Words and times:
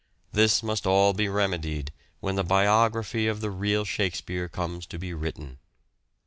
This 0.31 0.63
must 0.63 0.87
all 0.87 1.13
be 1.13 1.29
remedied 1.29 1.91
when 2.21 2.33
the 2.35 2.43
biography 2.43 3.27
of 3.27 3.39
the 3.39 3.51
real" 3.51 3.85
Shakespeare" 3.85 4.49
comes 4.49 4.87
to 4.87 4.97
be 4.97 5.13
written. 5.13 5.59